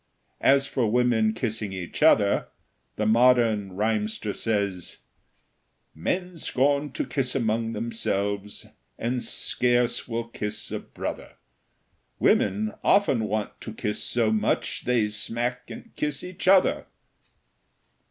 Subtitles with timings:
[0.39, 2.47] As for women kissing each other,
[2.95, 4.97] the modern rhymster says:
[5.93, 8.65] Men scorn to kiss among themselves,
[8.97, 11.33] And scarce will kiss a brother;
[12.17, 16.87] Women often want to kiss so much, They smack and kiss each other.